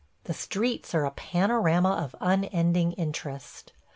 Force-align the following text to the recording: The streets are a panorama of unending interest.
The 0.23 0.33
streets 0.33 0.95
are 0.95 1.05
a 1.05 1.11
panorama 1.11 1.91
of 1.91 2.15
unending 2.19 2.93
interest. 2.93 3.71